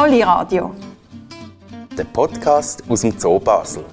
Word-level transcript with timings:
Zolli 0.00 0.22
Radio. 0.22 0.74
Der 1.94 2.04
Podcast 2.04 2.82
aus 2.88 3.02
dem 3.02 3.18
Zoo 3.18 3.38
Basel. 3.38 3.84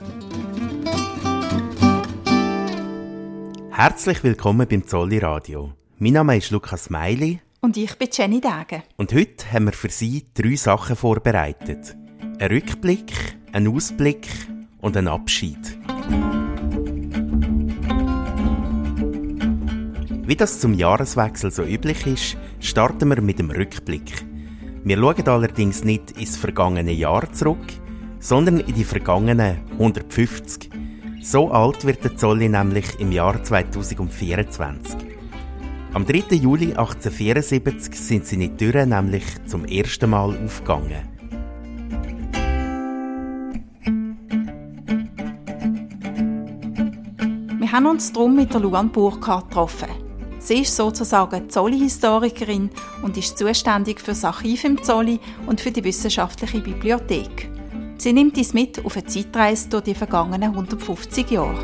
Herzlich 3.72 4.24
willkommen 4.24 4.66
beim 4.70 4.88
Zolli 4.88 5.18
Radio. 5.18 5.74
Mein 5.98 6.14
Name 6.14 6.38
ist 6.38 6.52
Lukas 6.52 6.90
Meili. 6.90 7.42
Und 7.60 7.76
ich 7.76 7.98
bin 7.98 8.08
Jenny 8.10 8.40
Dage. 8.40 8.84
Und 8.96 9.14
heute 9.14 9.52
haben 9.52 9.66
wir 9.66 9.74
für 9.74 9.90
Sie 9.90 10.26
drei 10.34 10.56
Sachen 10.56 10.96
vorbereitet. 10.96 11.98
Ein 12.40 12.52
Rückblick, 12.52 13.12
ein 13.52 13.68
Ausblick 13.68 14.30
und 14.80 14.96
ein 14.96 15.10
Abschied. 15.10 15.78
Wie 20.26 20.36
das 20.38 20.62
zum 20.62 20.74
Jahreswechsel 20.74 21.52
so 21.52 21.64
üblich 21.64 22.08
ist, 22.08 22.38
starten 22.62 23.10
wir 23.10 23.20
mit 23.20 23.40
dem 23.40 23.52
Rückblick. 23.52 24.26
Wir 24.84 24.98
schauen 24.98 25.28
allerdings 25.28 25.84
nicht 25.84 26.12
ins 26.12 26.38
vergangene 26.38 26.92
Jahr 26.92 27.32
zurück, 27.34 27.66
sondern 28.20 28.60
in 28.60 28.74
die 28.74 28.84
vergangenen 28.84 29.58
150. 29.74 30.70
So 31.22 31.52
alt 31.52 31.86
wird 31.86 32.04
der 32.04 32.16
Zolli 32.16 32.48
nämlich 32.48 33.00
im 33.00 33.12
Jahr 33.12 33.44
2024. 33.44 34.96
Am 35.94 36.06
3. 36.06 36.36
Juli 36.36 36.70
1874 36.70 37.96
sind 37.96 38.26
seine 38.26 38.56
Türen 38.56 38.90
nämlich 38.90 39.24
zum 39.46 39.66
ersten 39.66 40.10
Mal 40.10 40.38
aufgegangen. 40.44 41.18
Wir 47.60 47.72
haben 47.72 47.88
uns 47.88 48.14
darum 48.14 48.36
mit 48.36 48.54
der 48.54 48.62
Luan 48.62 48.90
Burkhardt 48.92 49.50
getroffen. 49.50 50.07
Sie 50.48 50.62
ist 50.62 50.78
sozusagen 50.78 51.50
Zolli-Historikerin 51.50 52.70
und 53.02 53.18
ist 53.18 53.38
zuständig 53.38 54.00
für 54.00 54.12
das 54.12 54.24
Archiv 54.24 54.64
im 54.64 54.82
Zolli 54.82 55.20
und 55.46 55.60
für 55.60 55.72
die 55.72 55.84
wissenschaftliche 55.84 56.62
Bibliothek. 56.62 57.50
Sie 57.98 58.14
nimmt 58.14 58.38
uns 58.38 58.54
mit 58.54 58.86
auf 58.86 58.96
eine 58.96 59.06
Zeitreise 59.06 59.68
durch 59.68 59.84
die 59.84 59.94
vergangenen 59.94 60.52
150 60.52 61.32
Jahre. 61.32 61.60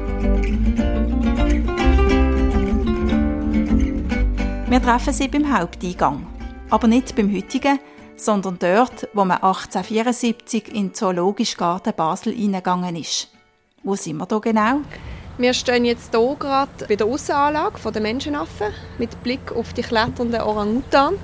Wir 4.68 4.82
treffen 4.82 5.14
sie 5.14 5.30
beim 5.30 5.58
Haupteingang, 5.58 6.28
aber 6.70 6.90
nicht 6.90 7.16
beim 7.16 7.34
heutigen, 7.34 7.80
sondern 8.18 8.60
dort, 8.60 9.08
wo 9.14 9.24
man 9.24 9.38
1874 9.38 10.68
in 10.68 10.88
den 10.88 10.94
Zoologischen 10.94 11.58
Garten 11.58 11.94
Basel 11.96 12.34
eingegangen 12.34 12.98
ist. 12.98 13.30
Wo 13.82 13.96
sind 13.96 14.18
wir 14.18 14.26
da 14.26 14.40
genau? 14.40 14.82
Wir 15.38 15.54
stehen 15.56 15.84
jetzt 15.84 16.16
hier 16.16 16.36
gerade 16.38 16.86
bei 16.88 16.96
der 16.96 17.08
Aussenanlage 17.08 17.92
der 17.92 18.02
Menschenaffen 18.04 18.68
mit 19.00 19.24
Blick 19.24 19.52
auf 19.52 19.74
die 19.74 19.82
kletternden 19.82 20.40
Orang-Utan. 20.40 21.16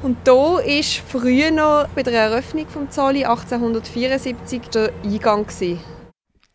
Und 0.00 0.16
hier 0.24 0.34
war 0.34 0.82
früher 1.08 1.50
noch 1.50 1.88
bei 1.88 2.04
der 2.04 2.12
Eröffnung 2.12 2.66
des 2.72 2.94
Zolli 2.94 3.24
1874 3.24 4.62
der 4.72 4.92
Eingang. 5.04 5.44
Gewesen. 5.44 5.80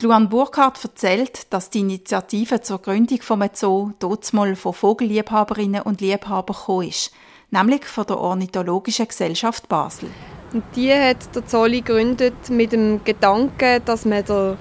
Luan 0.01 0.29
Burkhardt 0.29 0.81
erzählt, 0.81 1.51
dass 1.53 1.69
die 1.69 1.81
Initiative 1.81 2.61
zur 2.61 2.81
Gründung 2.81 3.19
des 3.19 3.59
Zoo 3.59 3.91
mal 4.31 4.55
von 4.55 4.73
Vogelliebhaberinnen 4.73 5.81
und 5.81 5.99
Liebhabern 5.99 6.55
gekommen 6.55 6.87
ist, 6.87 7.11
nämlich 7.51 7.83
von 7.83 8.05
der 8.05 8.17
Ornithologischen 8.17 9.09
Gesellschaft 9.09 9.67
Basel. 9.67 10.09
Und 10.53 10.63
die 10.75 10.93
hat 10.93 11.35
der 11.35 11.45
Zolli 11.45 11.81
gegründet 11.81 12.49
mit 12.49 12.71
dem 12.71 13.03
Gedanken, 13.03 13.81
dass 13.85 14.05
man 14.05 14.23
der 14.23 14.57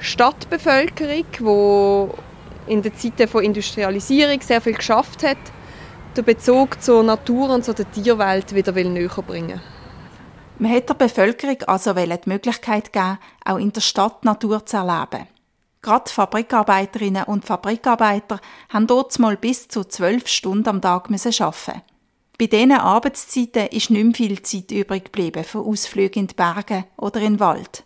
Stadtbevölkerung, 0.00 1.24
die 2.66 2.72
in 2.72 2.82
den 2.82 2.94
Zeiten 2.94 3.16
der 3.16 3.42
Industrialisierung 3.42 4.40
sehr 4.40 4.60
viel 4.60 4.74
geschafft 4.74 5.22
hat, 5.22 5.38
den 6.16 6.24
Bezug 6.24 6.82
zur 6.82 7.02
Natur 7.02 7.50
und 7.50 7.64
zur 7.64 7.74
Tierwelt 7.74 8.54
wieder 8.54 8.72
näher 8.72 9.08
bringen 9.08 9.60
Man 10.58 10.72
hat 10.72 10.88
der 10.88 10.94
Bevölkerung 10.94 11.62
also 11.66 11.92
die 11.94 12.18
Möglichkeit 12.26 12.92
geben, 12.92 13.18
auch 13.44 13.58
in 13.58 13.72
der 13.72 13.80
Stadt 13.80 14.24
Natur 14.24 14.64
zu 14.66 14.76
erleben. 14.76 15.26
Gerade 15.80 16.10
Fabrikarbeiterinnen 16.10 17.24
und 17.24 17.44
Fabrikarbeiter 17.44 18.40
haben 18.68 18.86
dort 18.86 19.16
mal 19.18 19.36
bis 19.36 19.68
zu 19.68 19.84
zwölf 19.84 20.26
Stunden 20.26 20.68
am 20.68 20.80
Tag 20.82 21.08
arbeiten. 21.10 21.82
Bei 22.38 22.46
diesen 22.46 22.72
Arbeitszeiten 22.72 23.68
ist 23.68 23.90
nicht 23.90 24.04
mehr 24.04 24.14
viel 24.14 24.42
Zeit 24.42 24.70
übrig 24.70 25.06
geblieben 25.06 25.44
für 25.44 25.60
Ausflüge 25.60 26.20
in 26.20 26.26
die 26.28 26.34
Berge 26.34 26.84
oder 26.96 27.20
in 27.20 27.34
den 27.34 27.40
Wald. 27.40 27.84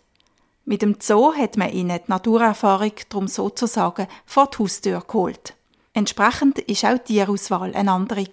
Mit 0.65 0.81
dem 0.81 0.95
Zoo 0.97 1.33
hat 1.33 1.57
man 1.57 1.71
ihnen 1.71 1.99
die 1.99 2.09
Naturerfahrung 2.09 2.93
darum 3.09 3.27
sozusagen 3.27 4.07
vor 4.25 4.49
die 4.49 4.59
Haustür 4.59 5.03
geholt. 5.05 5.55
Entsprechend 5.93 6.57
war 6.57 6.93
auch 6.93 6.97
die 6.99 7.13
Tierauswahl 7.13 7.75
eine 7.75 7.91
andere. 7.91 8.25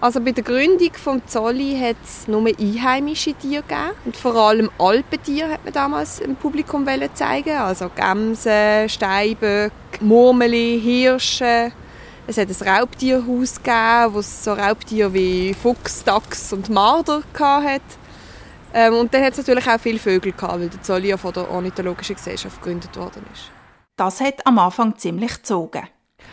Also 0.00 0.20
bei 0.20 0.30
der 0.30 0.44
Gründung 0.44 0.78
des 0.78 1.32
Zolli 1.32 1.76
hat 1.76 1.96
es 2.04 2.28
nur 2.28 2.46
einheimische 2.46 3.34
Tiere 3.34 3.62
gegeben. 3.62 3.90
Und 4.04 4.16
vor 4.16 4.36
allem 4.36 4.70
Alpentiere 4.78 5.50
hat 5.50 5.64
man 5.64 5.72
damals 5.72 6.20
im 6.20 6.36
Publikum 6.36 6.86
zeigen 7.14 7.56
Also 7.56 7.90
Gämse, 7.92 8.86
Steinböcke, 8.88 9.72
Murmeli, 10.00 10.80
Hirsche. 10.80 11.72
Es 12.28 12.38
hat 12.38 12.48
ein 12.48 12.68
Raubtierhaus 12.68 13.56
gegeben, 13.56 14.14
wo 14.14 14.20
es 14.20 14.44
so 14.44 14.52
Raubtiere 14.52 15.12
wie 15.12 15.52
Fuchs, 15.52 16.04
Dachs 16.04 16.52
und 16.52 16.68
Marder 16.68 17.22
hatte. 17.36 17.82
Ähm, 18.76 18.92
und 18.92 19.14
dann 19.14 19.24
hat 19.24 19.32
es 19.32 19.38
natürlich 19.38 19.66
auch 19.66 19.80
viele 19.80 19.98
Vögel 19.98 20.32
gehabt, 20.32 20.60
weil 20.60 20.68
der 20.68 20.82
Zolli 20.82 21.08
ja 21.08 21.16
von 21.16 21.32
der 21.32 21.50
Ornithologischen 21.50 22.14
Gesellschaft 22.14 22.60
gegründet 22.60 22.94
worden 22.94 23.24
ist. 23.32 23.50
Das 23.96 24.20
hat 24.20 24.46
am 24.46 24.58
Anfang 24.58 24.98
ziemlich 24.98 25.36
gezogen. 25.36 25.88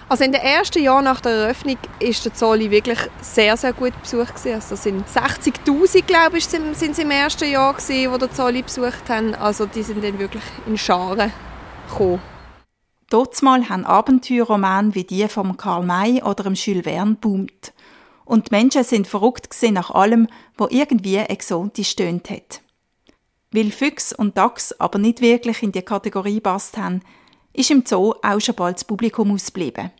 Also 0.10 0.26
in 0.26 0.34
den 0.34 0.42
ersten 0.42 0.84
Jahren 0.84 1.06
nach 1.06 1.22
der 1.22 1.32
Eröffnung 1.32 1.78
ist 2.00 2.26
der 2.26 2.34
Zolli 2.34 2.70
wirklich 2.70 3.00
sehr, 3.22 3.56
sehr 3.56 3.72
gut 3.72 3.94
besucht 4.02 4.36
gewesen. 4.36 4.56
Also 4.56 4.76
sind 4.76 5.08
60'000, 5.08 6.02
glaube 6.02 6.38
ich, 6.38 6.46
sind, 6.46 6.76
sind 6.76 7.00
im 7.00 7.12
ersten 7.12 7.50
Jahr 7.50 7.76
gewesen, 7.76 8.12
wo 8.12 8.18
der 8.18 8.30
Zolli 8.34 8.62
besucht 8.62 9.08
haben. 9.08 9.36
Also 9.36 9.66
die 9.66 9.82
sind 9.82 10.04
dann 10.04 10.20
wirklich 10.20 10.44
in 10.68 10.78
Scharen 10.78 11.32
gekommen. 11.88 12.22
Dortmal 13.10 13.70
haben 13.70 13.86
Abenteuerromane 13.86 14.96
wie 14.96 15.06
die 15.06 15.30
von 15.30 15.56
Karl 15.56 15.86
May 15.86 16.22
oder 16.22 16.44
dem 16.44 16.56
Jules 16.56 16.84
Verne 16.84 17.16
boomt. 17.16 17.72
Und 18.26 18.50
die 18.50 18.56
Menschen 18.56 18.84
sind 18.84 19.08
verrückt 19.08 19.56
nach 19.72 19.92
allem, 19.92 20.28
wo 20.58 20.68
irgendwie 20.70 21.18
exotisch 21.18 21.96
tönt 21.96 22.30
hat. 22.30 22.62
Weil 23.52 23.72
Füchs 23.72 24.14
und 24.14 24.38
Dachs 24.38 24.74
aber 24.80 24.98
nicht 24.98 25.22
wirklich 25.22 25.62
in 25.62 25.72
die 25.72 25.82
Kategorie 25.82 26.40
passt 26.40 26.78
haben, 26.78 27.02
ist 27.54 27.70
im 27.70 27.86
Zoo 27.86 28.16
auch 28.24 28.40
schon 28.40 28.56
bald 28.56 28.78
das 28.78 28.86
Publikum 28.86 29.32
ausgeblieben. 29.32 29.92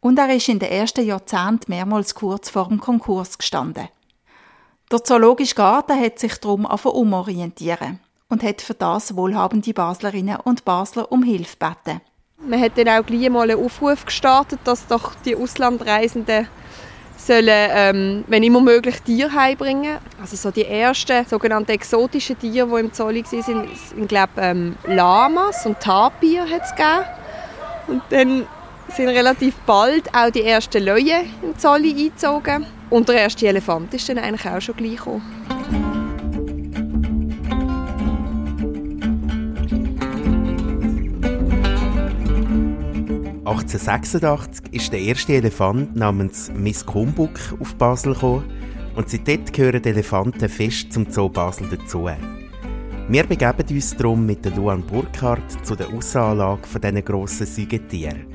Und 0.00 0.18
er 0.18 0.34
ist 0.34 0.48
in 0.48 0.58
den 0.58 0.70
ersten 0.70 1.06
Jahrzehnten 1.06 1.70
mehrmals 1.70 2.14
kurz 2.14 2.50
vor 2.50 2.68
dem 2.68 2.80
Konkurs 2.80 3.38
gestanden. 3.38 3.88
Der 4.90 5.04
Zoologische 5.04 5.54
Garten 5.54 6.00
hat 6.00 6.18
sich 6.18 6.36
darum 6.36 6.64
umorientieren 6.64 8.00
und 8.28 8.42
hat 8.42 8.60
für 8.60 8.74
das 8.74 9.16
wohlhabende 9.16 9.74
Baslerinnen 9.74 10.38
und 10.44 10.64
Basler 10.64 11.10
um 11.10 11.22
Hilfe 11.22 11.56
gebeten. 11.58 12.00
Man 12.40 12.60
hat 12.60 12.78
dann 12.78 12.88
auch 12.88 13.04
gleich 13.04 13.28
mal 13.28 13.50
einen 13.50 13.62
Aufruf 13.62 14.04
gestartet, 14.04 14.60
dass 14.64 14.86
doch 14.86 15.14
die 15.24 15.34
Auslandreisenden 15.34 16.46
sollen, 17.28 17.48
ähm, 17.48 18.24
wenn 18.26 18.42
immer 18.42 18.60
möglich, 18.60 19.00
Tiere 19.02 19.32
heimbringen. 19.32 19.98
Also 20.20 20.36
so 20.36 20.50
die 20.50 20.64
ersten 20.64 21.24
sogenannten 21.26 21.70
exotischen 21.70 22.38
Tiere, 22.38 22.66
die 22.66 22.80
im 22.80 22.92
Zolli 22.92 23.24
waren, 23.24 23.42
sind, 23.42 23.76
sind 23.76 24.08
glaube 24.08 24.32
ähm, 24.38 24.76
Lamas 24.86 25.64
und 25.66 25.78
Tapir. 25.78 26.46
Und 27.86 28.02
dann 28.10 28.46
sind 28.88 29.08
relativ 29.08 29.54
bald 29.66 30.12
auch 30.14 30.30
die 30.30 30.42
ersten 30.42 30.82
Löwen 30.82 31.30
im 31.42 31.58
Zolli 31.58 31.90
eingezogen. 31.90 32.66
Und 32.90 33.08
der 33.08 33.16
erste 33.16 33.46
Elefant 33.46 33.92
ist 33.92 34.08
dann 34.08 34.18
eigentlich 34.18 34.46
auch 34.46 34.60
schon 34.60 34.76
gleich 34.76 34.96
gekommen. 34.96 35.97
1886 43.48 44.74
ist 44.74 44.92
der 44.92 45.00
erste 45.00 45.32
Elefant 45.32 45.96
namens 45.96 46.52
Miss 46.54 46.84
Kumbuk 46.84 47.40
auf 47.58 47.74
Basel 47.76 48.12
gekommen 48.12 48.44
und 48.94 49.08
seitdem 49.08 49.46
gehören 49.46 49.82
Elefanten 49.84 50.50
fest 50.50 50.92
zum 50.92 51.10
Zoo 51.10 51.30
Basel 51.30 51.66
dazu. 51.70 52.10
Wir 53.08 53.24
begeben 53.24 53.64
uns 53.70 53.96
darum 53.96 54.26
mit 54.26 54.44
der 54.44 54.52
Luan 54.52 54.82
Burkhardt 54.82 55.64
zu 55.64 55.74
der 55.74 55.88
Aussenanlage 55.88 56.66
von 56.66 56.80
diesen 56.82 57.02
grossen 57.02 57.46
Säugetieren. 57.46 58.26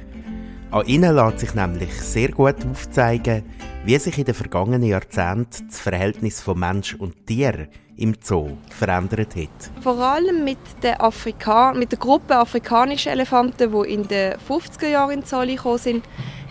An 0.71 0.87
ihnen 0.87 1.15
lässt 1.15 1.39
sich 1.41 1.53
nämlich 1.53 1.93
sehr 1.93 2.29
gut 2.29 2.65
aufzeigen, 2.65 3.43
wie 3.85 3.99
sich 3.99 4.17
in 4.17 4.25
den 4.25 4.33
vergangenen 4.33 4.81
Jahrzehnten 4.81 5.67
das 5.67 5.79
Verhältnis 5.79 6.41
von 6.41 6.57
Mensch 6.57 6.95
und 6.95 7.27
Tier 7.27 7.67
im 7.97 8.15
Zoo 8.21 8.57
verändert 8.69 9.35
hat. 9.35 9.71
Vor 9.81 9.99
allem 9.99 10.43
mit 10.43 10.57
der, 10.81 11.01
Afrika 11.01 11.73
mit 11.73 11.91
der 11.91 11.99
Gruppe 11.99 12.35
afrikanischer 12.35 13.11
Elefanten, 13.11 13.71
die 13.71 13.93
in 13.93 14.07
den 14.07 14.33
50er 14.47 14.87
Jahren 14.87 15.11
in 15.11 15.23
Zoo 15.23 15.45
gekommen 15.45 15.77
sind, 15.77 16.05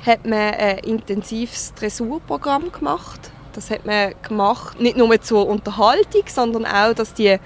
hat 0.07 0.25
man 0.25 0.55
ein 0.55 0.79
intensives 0.79 1.75
Dressurprogramm 1.75 2.73
gemacht. 2.73 3.31
Das 3.53 3.71
hat 3.71 3.85
man 3.85 4.15
gemacht, 4.27 4.81
nicht 4.81 4.97
nur 4.97 5.21
zur 5.21 5.47
Unterhaltung, 5.47 6.25
sondern 6.27 6.65
auch, 6.65 6.95
dass 6.95 7.15
die 7.15 7.39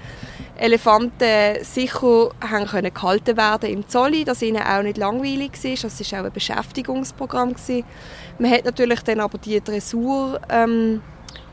Elefanten 0.55 1.63
sicher 1.63 2.31
haben 2.41 2.65
können 2.65 2.93
gehalten 2.93 3.37
werden 3.37 3.69
im 3.69 3.87
Zolli, 3.87 4.23
dass 4.23 4.41
ihnen 4.41 4.63
auch 4.63 4.81
nicht 4.81 4.97
langweilig 4.97 5.51
war. 5.63 5.75
Das 5.83 6.11
war 6.11 6.21
auch 6.21 6.25
ein 6.25 6.31
Beschäftigungsprogramm. 6.31 7.55
Man 8.39 8.51
hat 8.51 8.65
natürlich 8.65 9.01
dann 9.01 9.19
aber 9.19 9.37
die 9.37 9.61
Dressur 9.61 10.39
ähm, 10.49 11.01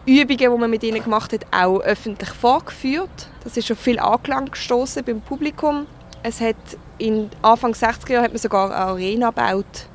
Übungen, 0.06 0.39
die 0.39 0.49
man 0.49 0.71
mit 0.71 0.83
ihnen 0.83 1.03
gemacht 1.03 1.33
hat, 1.33 1.47
auch 1.51 1.81
öffentlich 1.81 2.29
vorgeführt. 2.29 3.31
Das 3.43 3.56
ist 3.56 3.67
schon 3.67 3.77
viel 3.77 3.99
Anklang 3.99 4.51
gestoßen 4.51 5.03
beim 5.03 5.23
Publikum. 5.23 5.87
Es 6.23 6.41
hat 6.41 6.56
in 6.99 7.31
Anfang 7.41 7.73
60er 7.73 8.12
Jahre 8.12 8.25
hat 8.25 8.33
man 8.33 8.39
sogar 8.39 8.67
eine 8.67 8.77
Arena 8.77 9.31
gebaut, 9.31 9.87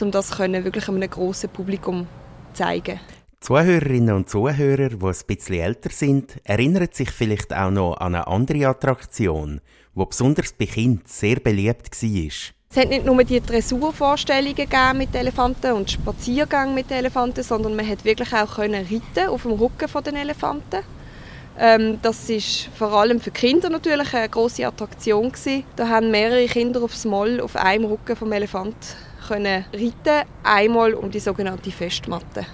um 0.00 0.10
das 0.10 0.32
können 0.32 0.64
wirklich 0.64 0.88
einem 0.88 1.08
grossen 1.08 1.48
Publikum 1.48 2.06
zeigen. 2.52 3.00
Zuhörerinnen 3.40 4.14
und 4.16 4.28
Zuhörer, 4.28 4.90
die 4.90 5.06
ein 5.06 5.14
bisschen 5.26 5.60
älter 5.60 5.90
sind, 5.90 6.40
erinnern 6.44 6.88
sich 6.92 7.10
vielleicht 7.10 7.54
auch 7.54 7.70
noch 7.70 7.96
an 7.96 8.16
eine 8.16 8.26
andere 8.26 8.66
Attraktion, 8.66 9.60
die 9.94 10.04
besonders 10.04 10.52
bei 10.52 10.66
Kindern 10.66 11.04
sehr 11.06 11.36
beliebt 11.36 12.02
war. 12.02 12.57
Hat 12.78 12.90
nicht 12.90 13.04
nur 13.04 13.24
die 13.24 13.40
Dressurvorstellungen 13.40 14.96
mit 14.96 15.12
Elefanten 15.12 15.72
und 15.72 15.90
Spaziergänge 15.90 16.72
mit 16.72 16.88
Elefanten, 16.92 17.42
sondern 17.42 17.74
man 17.74 17.88
hat 17.88 18.04
wirklich 18.04 18.32
auch 18.32 18.54
können 18.54 18.86
reiten 18.86 19.30
auf 19.30 19.42
dem 19.42 19.50
Rücken 19.50 19.88
von 19.88 20.04
den 20.04 20.14
Elefanten. 20.14 20.84
Ähm, 21.58 21.98
das 22.02 22.30
ist 22.30 22.68
vor 22.76 22.92
allem 22.92 23.18
für 23.18 23.32
Kinder 23.32 23.68
natürlich 23.68 24.14
eine 24.14 24.28
große 24.28 24.64
Attraktion 24.64 25.32
gewesen. 25.32 25.64
Da 25.74 25.88
haben 25.88 26.12
mehrere 26.12 26.46
Kinder 26.46 26.80
aufs 26.84 27.04
Moll 27.04 27.40
auf 27.40 27.56
einem 27.56 27.86
Rücken 27.86 28.14
vom 28.14 28.30
Elefant 28.30 28.76
können 29.26 29.64
reiten, 29.72 30.28
einmal 30.44 30.94
um 30.94 31.10
die 31.10 31.18
sogenannte 31.18 31.72
Festmatte. 31.72 32.46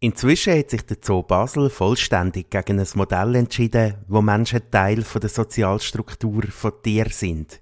Inzwischen 0.00 0.58
hat 0.58 0.70
sich 0.70 0.84
der 0.86 0.96
Zoo 1.00 1.22
Basel 1.22 1.70
vollständig 1.70 2.50
gegen 2.50 2.80
ein 2.80 2.88
Modell 2.96 3.36
entschieden, 3.36 3.94
wo 4.08 4.20
Menschen 4.20 4.68
Teil 4.72 5.04
der 5.04 5.28
Sozialstruktur 5.28 6.42
von 6.50 6.72
Tieren 6.82 7.12
sind. 7.12 7.60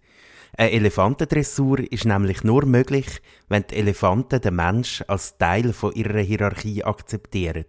Eine 0.57 0.71
Elefantendressur 0.71 1.81
ist 1.91 2.05
nämlich 2.05 2.45
nur 2.45 2.65
möglich, 2.65 3.21
wenn 3.49 3.65
die 3.69 3.75
Elefanten 3.75 4.41
den 4.41 4.55
Mensch 4.55 5.03
als 5.09 5.37
Teil 5.37 5.73
von 5.73 5.93
ihrer 5.95 6.21
Hierarchie 6.21 6.85
akzeptieren. 6.85 7.65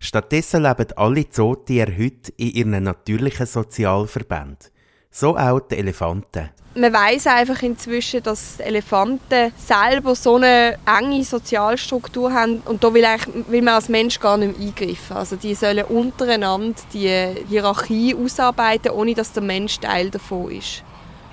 Stattdessen 0.00 0.62
leben 0.62 0.86
alle 0.96 1.28
Zootiere 1.28 1.92
heute 1.98 2.32
in 2.38 2.52
ihren 2.52 2.84
natürlichen 2.84 3.44
Sozialverbänden. 3.44 4.70
So 5.10 5.36
auch 5.36 5.60
die 5.60 5.76
Elefanten. 5.76 6.50
Man 6.74 6.92
weiß 6.92 7.26
einfach 7.26 7.62
inzwischen, 7.62 8.22
dass 8.22 8.60
Elefanten 8.60 9.52
selber 9.56 10.14
so 10.14 10.36
eine 10.36 10.78
enge 10.86 11.24
Sozialstruktur 11.24 12.32
haben 12.32 12.62
und 12.66 12.84
da 12.84 12.94
will, 12.94 13.04
will 13.48 13.62
man 13.62 13.74
als 13.74 13.88
Mensch 13.88 14.20
gar 14.20 14.36
nicht 14.36 14.58
mehr 14.58 14.68
eingreifen. 14.68 15.16
Also 15.16 15.36
die 15.36 15.54
sollen 15.54 15.84
untereinander 15.84 16.80
die 16.92 17.34
Hierarchie 17.48 18.14
ausarbeiten, 18.14 18.92
ohne 18.92 19.14
dass 19.14 19.32
der 19.32 19.42
Mensch 19.42 19.80
Teil 19.80 20.10
davon 20.10 20.52
ist. 20.52 20.84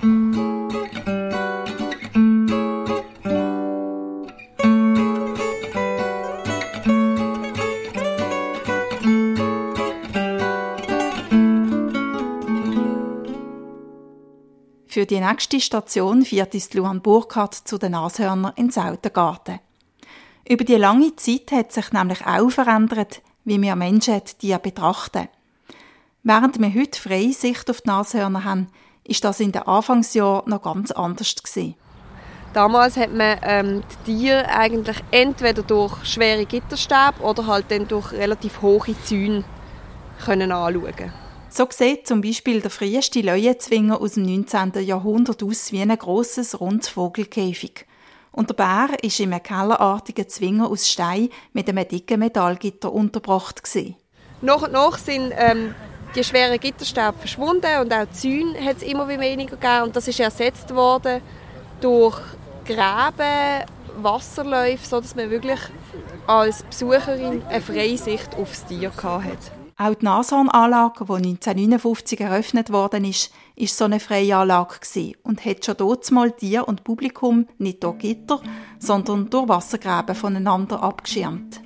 Für 0.02 0.10
die 15.06 15.20
nächste 15.20 15.60
Station 15.60 16.26
fährt 16.26 16.54
uns 16.54 16.74
Luan 16.74 17.02
Burkhardt 17.02 17.54
zu 17.54 17.78
den 17.78 17.92
Nashörnern 17.92 18.54
in 18.56 18.70
Sautengarten. 18.70 19.60
Über 20.48 20.64
die 20.64 20.76
lange 20.76 21.16
Zeit 21.16 21.52
hat 21.52 21.72
sich 21.72 21.92
nämlich 21.92 22.26
auch 22.26 22.50
verändert, 22.50 23.22
wie 23.44 23.62
wir 23.62 23.76
Menschen 23.76 24.22
die 24.42 24.58
betrachten. 24.58 25.28
Während 26.24 26.60
wir 26.60 26.74
heute 26.74 27.00
freie 27.00 27.34
Sicht 27.34 27.70
auf 27.70 27.82
die 27.82 27.90
Nashörner 27.90 28.44
haben, 28.44 28.68
ist 29.06 29.24
das 29.24 29.40
in 29.40 29.52
den 29.52 29.64
Anfangsjahren 29.64 30.50
noch 30.50 30.62
ganz 30.62 30.92
anders 30.92 31.36
gewesen. 31.36 31.76
Damals 32.54 32.96
hat 32.96 33.14
man 33.14 33.38
ähm, 33.44 33.84
die 34.06 34.14
Tiere 34.20 34.48
eigentlich 34.48 34.98
entweder 35.12 35.62
durch 35.62 36.06
schwere 36.06 36.46
Gitterstäbe 36.46 37.22
oder 37.22 37.48
halt 37.48 37.66
dann 37.70 37.88
durch 37.88 38.14
relativ 38.14 38.62
hohe 38.62 38.96
Zäune 39.04 39.44
können 40.24 40.52
anschauen. 40.52 41.12
So 41.50 41.68
sieht 41.70 42.08
zum 42.08 42.22
Beispiel 42.22 42.62
der 42.62 42.72
früheste 42.72 43.22
Leuenzwinger 43.22 44.00
aus 44.02 44.14
dem 44.14 44.24
19. 44.24 44.74
Jahrhundert 44.86 45.44
aus 45.44 45.72
wie 45.72 45.82
ein 45.82 45.98
grosses, 45.98 46.60
rundes 46.60 46.90
Vogelkäfig. 46.90 47.86
Und 48.32 48.50
der 48.50 48.56
Bär 48.56 48.90
ist 49.02 49.20
in 49.22 49.32
einem 49.32 49.42
kellerartigen 49.42 50.28
Zwinger 50.28 50.70
aus 50.70 50.90
Stein 50.90 51.30
mit 51.54 51.70
einem 51.70 51.88
dicken 51.88 52.20
Metallgitter 52.20 52.92
untergebracht. 52.92 53.64
Gewesen. 53.64 53.96
Nach 54.42 54.62
und 54.62 54.74
nach 54.74 54.98
sind 54.98 55.34
ähm, 55.38 55.74
die 56.16 56.24
schweren 56.24 56.60
Gitterstäbe 56.60 57.14
verschwunden 57.18 57.82
und 57.82 57.94
auch 57.94 58.10
Zäune 58.12 58.64
hat 58.64 58.78
es 58.78 58.84
immer 58.84 59.08
weniger 59.08 59.58
gegeben. 59.58 59.84
Und 59.84 59.96
das 59.96 60.08
ist 60.08 60.20
ersetzt 60.20 60.74
worden 60.74 61.22
durch 61.82 62.18
Gräben, 62.66 63.66
Wasserläufe, 63.98 64.86
sodass 64.86 65.16
man 65.16 65.30
wirklich 65.30 65.60
als 66.28 66.64
Besucherin 66.64 67.44
eine 67.48 67.62
freie 67.62 67.98
Sicht 67.98 68.36
aufs 68.36 68.66
Tier 68.66 68.92
hatte. 68.96 69.52
Auch 69.78 69.94
die 69.94 70.06
Nashornanlage, 70.06 71.04
die 71.06 71.14
1959 71.14 72.22
eröffnet 72.22 72.72
worden 72.72 73.04
ist, 73.04 73.32
ist 73.58 73.78
so 73.78 73.84
eine 73.86 74.00
freie 74.00 74.38
Anlage 74.38 74.80
und 75.24 75.44
hat 75.46 75.66
schon 75.66 75.76
dort 75.78 76.10
mal 76.12 76.32
Tier 76.32 76.66
und 76.66 76.86
Publikum 76.86 77.46
nicht 77.58 77.84
durch 77.84 77.98
Gitter, 77.98 78.42
sondern 78.80 79.30
durch 79.30 79.50
Wassergräben 79.50 80.16
voneinander 80.16 80.82
abgeschirmt. 80.82 81.65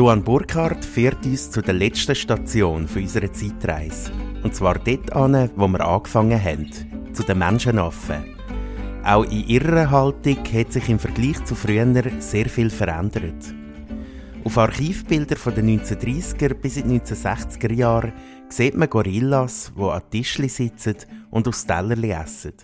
Luan 0.00 0.24
Burkhardt 0.24 0.82
führt 0.82 1.26
uns 1.26 1.50
zu 1.50 1.60
der 1.60 1.74
letzten 1.74 2.14
Station 2.14 2.88
unserer 2.94 3.30
Zeitreise. 3.34 4.10
Und 4.42 4.54
zwar 4.54 4.78
dort 4.78 5.12
an, 5.12 5.50
wo 5.56 5.68
wir 5.68 5.86
angefangen 5.86 6.42
haben, 6.42 6.70
zu 7.12 7.22
den 7.22 7.36
Menschenaffen. 7.36 8.24
Auch 9.04 9.24
in 9.24 9.46
ihrer 9.46 9.90
Haltung 9.90 10.38
hat 10.54 10.72
sich 10.72 10.88
im 10.88 10.98
Vergleich 10.98 11.44
zu 11.44 11.54
früher 11.54 11.86
sehr 12.18 12.48
viel 12.48 12.70
verändert. 12.70 13.54
Auf 14.42 14.56
Archivbildern 14.56 15.36
von 15.36 15.54
den 15.54 15.78
1930er 15.78 16.54
bis 16.54 16.78
in 16.78 16.88
die 16.88 17.00
1960er 17.00 17.72
Jahre 17.74 18.14
sieht 18.48 18.78
man 18.78 18.88
Gorillas, 18.88 19.70
die 19.76 19.82
an 19.82 20.00
Tischli 20.10 20.48
sitzen 20.48 20.96
und 21.30 21.46
aus 21.46 21.66
Tellerli 21.66 22.12
essen. 22.12 22.54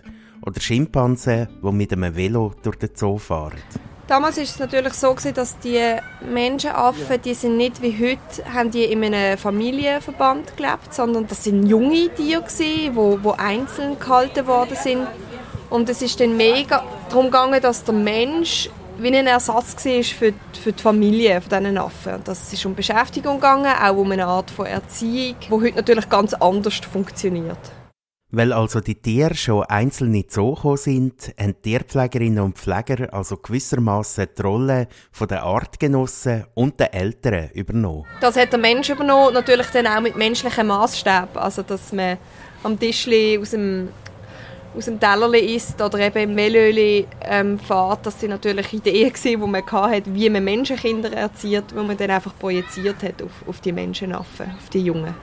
Oder 0.43 0.59
Schimpansen, 0.59 1.47
die 1.63 1.71
mit 1.71 1.93
einem 1.93 2.15
Velo 2.15 2.55
durch 2.63 2.77
den 2.77 2.95
Zoo 2.95 3.19
fahren. 3.19 3.59
Damals 4.07 4.37
war 4.37 4.43
es 4.43 4.57
natürlich 4.57 4.93
so, 4.93 5.13
dass 5.33 5.59
die 5.59 5.81
Menschenaffen, 6.21 7.21
die 7.21 7.33
sind 7.33 7.57
nicht 7.57 7.81
wie 7.81 7.91
heute, 7.91 8.53
haben 8.53 8.71
die 8.71 8.85
in 8.85 9.03
einem 9.03 9.37
Familienverband 9.37 10.55
gelebt, 10.55 10.93
sondern 10.93 11.27
das 11.27 11.43
sind 11.43 11.67
junge 11.67 12.07
Tiere, 12.15 12.43
die, 12.57 12.89
die 12.89 13.39
einzeln 13.39 13.99
gehalten 13.99 14.47
worden 14.47 14.77
sind 14.81 15.07
und 15.69 15.89
es 15.89 16.01
ist 16.01 16.19
dann 16.21 16.37
mega 16.37 16.83
darum 17.09 17.25
gegangen, 17.25 17.61
dass 17.61 17.83
der 17.83 17.93
Mensch 17.93 18.69
wie 18.97 19.15
ein 19.15 19.27
Ersatz 19.27 19.85
war 19.85 20.03
für 20.03 20.31
die, 20.31 20.59
für 20.59 20.71
die 20.71 20.81
Familie 20.81 21.41
von 21.41 21.49
diesen 21.49 21.77
Affen. 21.77 22.15
Und 22.15 22.27
das 22.27 22.51
ist 22.51 22.65
um 22.65 22.73
Beschäftigung 22.73 23.35
gegangen, 23.35 23.71
auch 23.79 23.95
um 23.95 24.11
eine 24.11 24.25
Art 24.25 24.49
von 24.49 24.65
Erziehung, 24.65 25.35
die 25.41 25.51
heute 25.51 25.75
natürlich 25.75 26.09
ganz 26.09 26.33
anders 26.33 26.75
funktioniert. 26.77 27.59
Weil 28.29 28.51
also 28.51 28.81
die 28.81 28.95
Tiere 28.95 29.35
schon 29.35 29.63
einzeln 29.63 30.21
so 30.27 30.53
gekommen 30.53 30.75
sind, 30.75 31.33
haben 31.39 31.61
Tierpflegerinnen 31.61 32.43
und 32.43 32.57
Pfleger 32.57 33.13
also 33.13 33.37
gewissermaßen 33.37 34.27
die 34.37 34.41
Rolle 34.41 34.87
der 35.29 35.43
Artgenossen 35.43 36.43
und 36.53 36.77
der 36.77 36.93
Eltern 36.93 37.49
übernommen. 37.53 38.05
Das 38.19 38.35
hat 38.35 38.51
der 38.51 38.59
Mensch 38.59 38.89
übernommen, 38.89 39.33
natürlich 39.33 39.67
dann 39.67 39.87
auch 39.87 40.01
mit 40.01 40.17
menschlichen 40.17 40.67
Maßstäben. 40.67 41.37
Also 41.37 41.61
dass 41.61 41.93
man 41.93 42.17
am 42.63 42.77
Tisch 42.77 43.07
aus 43.39 43.51
dem 43.51 43.87
aus 44.75 44.85
dem 44.85 44.99
Tellerli 44.99 45.55
isst 45.55 45.81
oder 45.81 45.99
eben 45.99 46.29
im 46.29 46.35
Mehlöli 46.35 47.07
ähm, 47.21 47.57
fährt. 47.57 48.05
Das 48.05 48.19
sind 48.19 48.29
natürlich 48.29 48.71
Ideen 48.73 49.13
die 49.23 49.37
man 49.37 49.65
hatte, 49.65 50.13
wie 50.13 50.29
man 50.29 50.43
Menschenkinder 50.43 51.11
erzieht, 51.13 51.63
die 51.71 51.75
man 51.75 51.97
dann 51.97 52.11
einfach 52.11 52.37
projiziert 52.37 53.01
hat 53.01 53.23
auf, 53.23 53.31
auf 53.47 53.61
die 53.61 53.71
Menschenaffen, 53.71 54.51
auf 54.51 54.69
die 54.69 54.81
Jungen. 54.81 55.15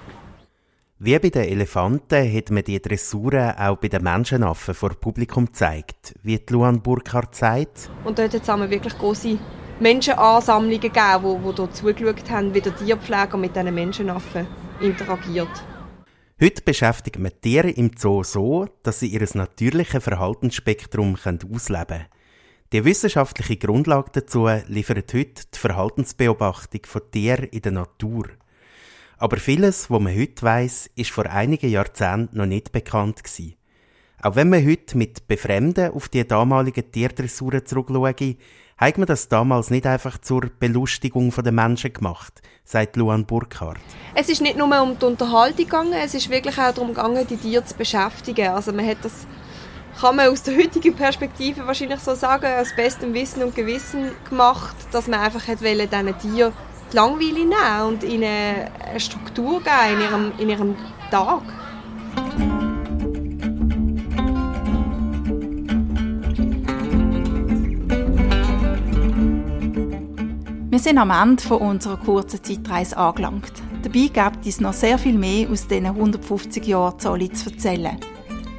Wie 1.00 1.18
bei 1.18 1.28
den 1.28 1.42
Elefanten 1.42 2.36
hat 2.36 2.50
man 2.52 2.62
die 2.62 2.80
Dressuren 2.80 3.56
auch 3.58 3.78
bei 3.78 3.88
den 3.88 4.04
Menschenaffen 4.04 4.74
vor 4.74 4.90
Publikum 4.90 5.46
gezeigt, 5.46 6.14
wie 6.22 6.38
die 6.38 6.52
Luan 6.52 6.82
Burkhardt 6.82 7.34
sagt. 7.34 7.90
Und 8.04 8.16
dort 8.16 8.32
hat 8.32 8.42
es 8.42 8.70
wirklich 8.70 8.96
große 8.96 9.36
Menschenansammlungen 9.80 10.80
gegeben, 10.80 11.22
wo, 11.22 11.42
wo 11.42 11.50
dort 11.50 11.74
zugeschaut 11.74 12.30
haben, 12.30 12.54
wie 12.54 12.60
der 12.60 12.76
Tierpfleger 12.76 13.36
mit 13.36 13.56
diesen 13.56 13.74
Menschenaffen 13.74 14.46
interagiert. 14.80 15.64
Heute 16.40 16.62
beschäftigt 16.62 17.18
man 17.18 17.32
Tiere 17.40 17.70
im 17.70 17.90
Zoo 17.96 18.22
so, 18.22 18.68
dass 18.84 19.00
sie 19.00 19.08
ihr 19.08 19.26
natürliches 19.34 20.04
Verhaltensspektrum 20.04 21.16
ausleben 21.16 21.86
können. 21.86 22.06
Die 22.72 22.84
wissenschaftliche 22.84 23.56
Grundlage 23.56 24.10
dazu 24.12 24.48
liefert 24.68 25.12
heute 25.12 25.42
die 25.52 25.58
Verhaltensbeobachtung 25.58 26.82
von 26.86 27.02
Tieren 27.10 27.48
in 27.50 27.62
der 27.62 27.72
Natur. 27.72 28.26
Aber 29.24 29.38
vieles, 29.38 29.90
was 29.90 30.00
man 30.00 30.14
heute 30.14 30.42
weiss, 30.42 30.90
ist 30.96 31.10
vor 31.10 31.24
einigen 31.24 31.70
Jahrzehnten 31.70 32.36
noch 32.36 32.44
nicht 32.44 32.72
bekannt 32.72 33.24
gewesen. 33.24 33.54
Auch 34.20 34.36
wenn 34.36 34.50
man 34.50 34.66
heute 34.66 34.98
mit 34.98 35.26
Befremden 35.26 35.94
auf 35.94 36.10
die 36.10 36.28
damaligen 36.28 36.92
Tierdressuren 36.92 37.64
zurückschaut, 37.64 38.36
hat 38.76 38.98
man 38.98 39.06
das 39.06 39.28
damals 39.28 39.70
nicht 39.70 39.86
einfach 39.86 40.18
zur 40.18 40.50
Belustigung 40.60 41.30
der 41.30 41.52
Menschen 41.52 41.94
gemacht, 41.94 42.42
sagt 42.64 42.96
Luan 42.96 43.24
Burkhardt. 43.24 43.80
Es 44.14 44.28
ist 44.28 44.42
nicht 44.42 44.58
nur 44.58 44.66
um 44.82 44.98
die 44.98 45.06
Unterhaltung 45.06 45.56
gegangen, 45.56 45.94
es 45.94 46.12
ist 46.12 46.28
wirklich 46.28 46.58
auch 46.58 46.74
darum 46.74 46.88
gegangen, 46.88 47.26
die 47.26 47.38
Tiere 47.38 47.64
zu 47.64 47.76
beschäftigen. 47.76 48.48
Also 48.48 48.74
man 48.74 48.86
hat 48.86 48.98
das 49.00 49.26
kann 49.98 50.16
man 50.16 50.28
aus 50.28 50.42
der 50.42 50.56
heutigen 50.56 50.94
Perspektive 50.94 51.66
wahrscheinlich 51.66 52.00
so 52.00 52.14
sagen, 52.14 52.46
aus 52.60 52.76
bestem 52.76 53.14
Wissen 53.14 53.42
und 53.42 53.54
Gewissen 53.54 54.10
gemacht, 54.28 54.76
dass 54.92 55.06
man 55.06 55.20
einfach 55.20 55.44
diesen 55.46 56.18
Tieren 56.18 56.52
die 56.94 56.96
Langweile 56.96 57.32
nehmen 57.32 57.88
und 57.88 58.04
ihnen 58.04 58.24
eine 58.24 59.00
Struktur 59.00 59.60
geben 59.60 59.94
in 59.94 60.00
ihrem, 60.00 60.32
in 60.38 60.48
ihrem 60.48 60.76
Tag. 61.10 61.42
Wir 70.70 70.78
sind 70.78 70.98
am 70.98 71.10
Ende 71.10 71.56
unserer 71.56 71.96
kurzen 71.96 72.42
Zeitreise 72.42 72.96
angelangt. 72.96 73.52
Dabei 73.82 74.30
gibt 74.30 74.46
es 74.46 74.60
noch 74.60 74.72
sehr 74.72 74.98
viel 74.98 75.18
mehr 75.18 75.48
aus 75.50 75.66
diesen 75.66 75.86
150 75.86 76.64
Jahren 76.66 76.98
Zolli 76.98 77.30
zu 77.32 77.50
erzählen. 77.50 77.96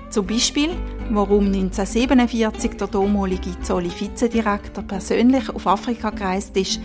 Zum 0.09 0.27
Beispiel, 0.27 0.71
warum 1.09 1.45
1947 1.45 2.77
der 2.77 2.87
damalige 2.87 3.59
Zolli-Vizedirektor 3.61 4.83
persönlich 4.83 5.49
auf 5.49 5.67
Afrika 5.67 6.09
gereist 6.09 6.55
ist, 6.57 6.79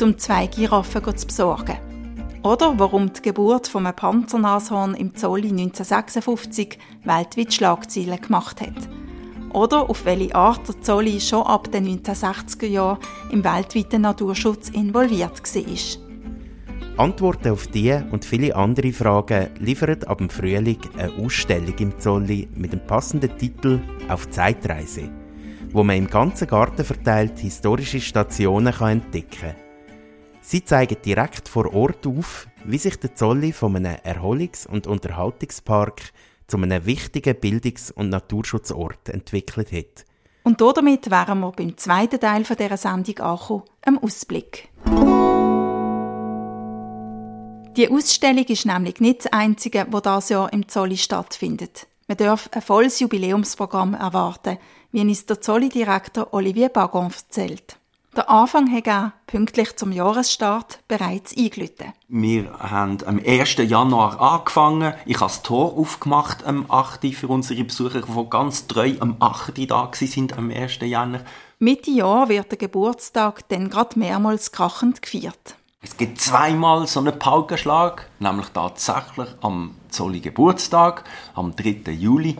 um 0.00 0.16
zwei 0.16 0.46
Giraffen 0.46 1.16
zu 1.16 1.26
besorgen. 1.26 1.78
Oder 2.42 2.78
warum 2.78 3.12
die 3.12 3.22
Geburt 3.22 3.68
von 3.68 3.86
einem 3.86 3.94
Panzernashorn 3.94 4.94
im 4.94 5.14
Zolli 5.14 5.48
1956 5.48 6.78
weltweit 7.04 7.52
Schlagzeilen 7.52 8.20
gemacht 8.20 8.60
hat. 8.60 8.88
Oder 9.52 9.88
auf 9.88 10.04
welche 10.04 10.34
Art 10.34 10.66
der 10.66 10.80
Zolli 10.80 11.20
schon 11.20 11.46
ab 11.46 11.70
den 11.70 11.86
1960er 11.86 12.66
Jahren 12.66 12.98
im 13.30 13.44
weltweiten 13.44 14.02
Naturschutz 14.02 14.70
involviert 14.70 15.42
war. 15.42 16.02
Antworten 16.96 17.52
auf 17.52 17.68
diese 17.68 18.06
und 18.10 18.24
viele 18.24 18.54
andere 18.54 18.92
Fragen 18.92 19.48
liefert 19.58 20.08
ab 20.08 20.18
dem 20.18 20.28
Frühling 20.28 20.78
eine 20.98 21.12
Ausstellung 21.24 21.76
im 21.78 21.98
Zolli 21.98 22.48
mit 22.54 22.72
dem 22.72 22.84
passenden 22.86 23.36
Titel 23.38 23.80
Auf 24.08 24.28
Zeitreise, 24.30 25.08
wo 25.70 25.82
man 25.82 25.96
im 25.96 26.08
ganzen 26.08 26.48
Garten 26.48 26.84
verteilt 26.84 27.38
historische 27.38 28.00
Stationen 28.00 28.74
entdecken 28.78 29.30
kann. 29.40 29.71
Sie 30.44 30.64
zeigen 30.64 30.96
direkt 31.04 31.48
vor 31.48 31.72
Ort 31.72 32.04
auf, 32.06 32.48
wie 32.64 32.78
sich 32.78 32.96
der 32.98 33.14
Zolli 33.14 33.52
von 33.52 33.76
einem 33.76 33.96
Erholungs- 34.02 34.66
und 34.66 34.88
Unterhaltungspark 34.88 36.12
zu 36.48 36.56
einem 36.56 36.84
wichtigen 36.84 37.36
Bildungs- 37.36 37.92
und 37.92 38.08
Naturschutzort 38.08 39.08
entwickelt 39.08 39.70
hat. 39.72 40.04
Und 40.42 40.60
damit 40.60 41.10
wären 41.10 41.38
wir 41.38 41.52
beim 41.52 41.78
zweiten 41.78 42.18
Teil 42.18 42.42
dieser 42.42 42.76
Sendung 42.76 43.18
angekommen, 43.20 43.62
einem 43.82 43.98
Ausblick. 43.98 44.68
Die 47.76 47.88
Ausstellung 47.88 48.44
ist 48.44 48.66
nämlich 48.66 49.00
nicht 49.00 49.24
das 49.24 49.32
einzige, 49.32 49.86
wo 49.90 50.00
das 50.00 50.28
Jahr 50.28 50.52
im 50.52 50.68
Zolli 50.68 50.96
stattfindet. 50.96 51.86
Man 52.08 52.16
darf 52.16 52.50
ein 52.52 52.60
volles 52.60 52.98
Jubiläumsprogramm 52.98 53.94
erwarten, 53.94 54.58
wie 54.90 55.00
uns 55.02 55.24
der 55.24 55.40
Zolli-Direktor 55.40 56.34
Olivier 56.34 56.68
Bagon 56.68 57.06
erzählt. 57.06 57.78
Der 58.14 58.28
Anfang 58.28 58.70
hat 58.70 58.86
er 58.86 59.14
pünktlich 59.26 59.74
zum 59.76 59.90
Jahresstart 59.90 60.80
bereits 60.86 61.34
eingeläutet. 61.34 61.94
Wir 62.08 62.52
haben 62.58 62.98
am 63.06 63.18
1. 63.18 63.56
Januar 63.56 64.20
angefangen. 64.20 64.92
Ich 65.06 65.16
habe 65.16 65.30
das 65.30 65.42
Tor 65.42 65.78
aufgemacht 65.78 66.44
am 66.44 66.66
8. 66.68 67.06
für 67.14 67.28
unsere 67.28 67.64
Besucher, 67.64 68.02
die 68.02 68.28
ganz 68.28 68.66
treu 68.66 68.92
am 69.00 69.16
8. 69.18 69.70
da 69.70 69.90
sind 69.94 70.36
am 70.36 70.50
1. 70.50 70.80
Januar. 70.82 71.22
Mitte 71.58 71.90
Jahr 71.90 72.28
wird 72.28 72.50
der 72.50 72.58
Geburtstag 72.58 73.48
dann 73.48 73.70
gerade 73.70 73.98
mehrmals 73.98 74.52
krachend 74.52 75.00
gefeiert. 75.00 75.56
Es 75.80 75.96
gibt 75.96 76.20
zweimal 76.20 76.86
so 76.86 77.00
einen 77.00 77.18
Paukenschlag, 77.18 78.10
nämlich 78.18 78.48
tatsächlich 78.48 79.28
am 79.40 79.74
Zolli 79.88 80.20
Geburtstag, 80.20 81.04
am 81.34 81.56
3. 81.56 81.92
Juli. 81.92 82.36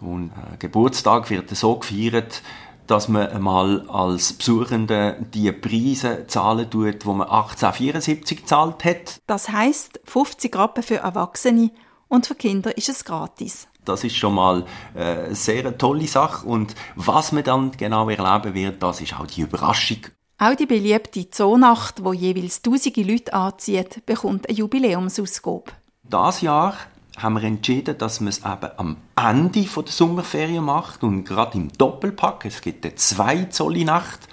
Und 0.00 0.30
äh, 0.30 0.56
Geburtstag 0.58 1.28
wird 1.28 1.54
so 1.54 1.76
gefeiert, 1.76 2.42
dass 2.90 3.08
man 3.08 3.28
einmal 3.28 3.88
als 3.88 4.32
Besuchende 4.32 5.24
die 5.32 5.52
Preise 5.52 6.26
zahlen 6.26 6.68
tut, 6.68 7.04
die 7.04 7.08
man 7.08 7.22
1874 7.22 8.38
gezahlt 8.38 8.84
hat. 8.84 9.20
Das 9.26 9.48
heißt 9.48 10.00
50 10.04 10.56
Rappen 10.56 10.82
für 10.82 10.96
Erwachsene 10.96 11.70
und 12.08 12.26
für 12.26 12.34
Kinder 12.34 12.76
ist 12.76 12.88
es 12.88 13.04
gratis. 13.04 13.68
Das 13.84 14.02
ist 14.02 14.16
schon 14.16 14.34
mal 14.34 14.64
äh, 14.94 15.02
eine 15.02 15.34
sehr 15.34 15.78
tolle 15.78 16.06
Sache 16.06 16.46
und 16.46 16.74
was 16.96 17.32
man 17.32 17.44
dann 17.44 17.72
genau 17.72 18.08
erleben 18.08 18.54
wird, 18.54 18.82
das 18.82 19.00
ist 19.00 19.18
auch 19.18 19.26
die 19.26 19.42
Überraschung. 19.42 19.98
Auch 20.38 20.54
die 20.54 20.66
beliebte 20.66 21.30
Zoonacht, 21.30 22.02
wo 22.02 22.12
jeweils 22.12 22.62
tausende 22.62 23.02
Leute 23.02 23.32
anzieht, 23.32 24.04
bekommt 24.04 24.48
eine 24.48 24.58
Jubiläumsausgabe. 24.58 25.72
Das 26.02 26.40
Jahr 26.40 26.74
haben 27.22 27.34
wir 27.34 27.44
entschieden, 27.44 27.98
dass 27.98 28.20
man 28.20 28.28
es 28.28 28.38
eben 28.38 28.70
am 28.76 28.96
Ende 29.16 29.62
der 29.62 29.86
Sommerferien 29.86 30.64
macht 30.64 31.02
und 31.02 31.24
gerade 31.24 31.58
im 31.58 31.72
Doppelpack. 31.72 32.44
Es 32.44 32.60
gibt 32.60 32.84
eine 32.84 32.94
zwei 32.94 33.44
Zolli 33.44 33.84
Nacht 33.84 34.28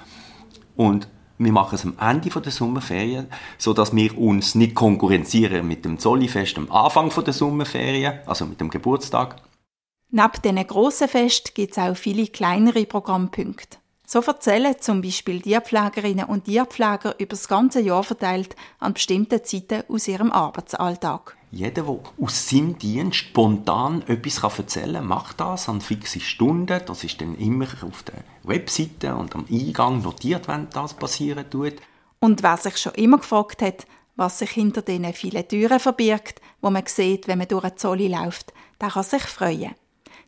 und 0.75 1.07
wir 1.37 1.51
machen 1.51 1.75
es 1.75 1.85
am 1.85 1.97
Ende 1.99 2.29
der 2.29 2.51
Sommerferien, 2.51 3.27
so 3.57 3.73
dass 3.73 3.95
wir 3.95 4.17
uns 4.17 4.55
nicht 4.55 4.75
konkurrenzieren 4.75 5.67
mit 5.67 5.85
dem 5.85 5.99
Zollifest 5.99 6.57
am 6.57 6.71
Anfang 6.71 7.11
der 7.23 7.33
Sommerferien, 7.33 8.19
also 8.25 8.45
mit 8.45 8.59
dem 8.59 8.69
Geburtstag. 8.69 9.35
Neben 10.09 10.41
diesen 10.43 10.67
grossen 10.67 11.07
Fest 11.07 11.53
gibt 11.53 11.73
es 11.73 11.77
auch 11.77 11.95
viele 11.95 12.27
kleinere 12.27 12.85
Programmpunkte. 12.85 13.77
So 14.05 14.21
erzählen 14.21 14.75
zum 14.79 15.01
Beispiel 15.01 15.41
Tierpflegerinnen 15.41 16.25
und 16.25 16.45
Tierpfleger 16.45 17.15
über 17.19 17.31
das 17.31 17.49
ganze 17.49 17.81
Jahr 17.81 18.03
verteilt 18.03 18.55
an 18.79 18.93
bestimmten 18.93 19.43
Zeiten 19.43 19.83
aus 19.89 20.07
ihrem 20.07 20.31
Arbeitsalltag. 20.31 21.36
Jeder, 21.49 21.83
der 21.83 21.99
aus 22.21 22.49
seinem 22.49 22.77
Dienst 22.77 23.15
spontan 23.17 24.03
etwas 24.07 24.43
erzählen 24.43 24.95
kann, 24.95 25.07
macht 25.07 25.39
das 25.39 25.69
an 25.69 25.79
fixe 25.79 26.19
Stunden. 26.19 26.81
Das 26.85 27.03
ist 27.03 27.21
dann 27.21 27.35
immer 27.37 27.67
auf 27.83 28.03
der 28.03 28.23
Webseite 28.43 29.15
und 29.15 29.33
am 29.33 29.45
Eingang 29.49 30.01
notiert, 30.01 30.47
wenn 30.47 30.69
das 30.71 30.93
passieren 30.93 31.49
tut. 31.49 31.75
Und 32.19 32.43
wer 32.43 32.57
sich 32.57 32.77
schon 32.77 32.93
immer 32.95 33.17
gefragt 33.17 33.61
hat, 33.61 33.87
was 34.17 34.39
sich 34.39 34.49
hinter 34.49 34.81
diesen 34.81 35.13
vielen 35.13 35.47
Türen 35.47 35.79
verbirgt, 35.79 36.41
wo 36.61 36.69
man 36.69 36.85
sieht, 36.85 37.27
wenn 37.27 37.37
man 37.37 37.47
durch 37.47 37.63
eine 37.63 37.75
Zolle 37.75 38.07
läuft, 38.07 38.51
der 38.81 38.89
kann 38.89 39.03
sich 39.03 39.23
freuen. 39.23 39.75